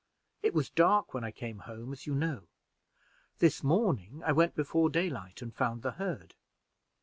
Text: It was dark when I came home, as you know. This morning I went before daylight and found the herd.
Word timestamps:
It 0.41 0.55
was 0.55 0.71
dark 0.71 1.13
when 1.13 1.23
I 1.23 1.29
came 1.29 1.59
home, 1.59 1.93
as 1.93 2.07
you 2.07 2.15
know. 2.15 2.47
This 3.37 3.63
morning 3.63 4.23
I 4.25 4.31
went 4.31 4.55
before 4.55 4.89
daylight 4.89 5.43
and 5.43 5.53
found 5.53 5.83
the 5.83 5.91
herd. 5.91 6.33